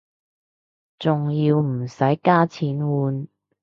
[0.97, 3.27] 仲要唔使加錢換